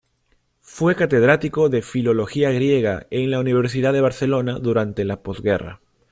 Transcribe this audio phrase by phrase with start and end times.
[0.63, 5.79] Fue catedrático de filología griega en la Universidad de Barcelona durante la postguerra.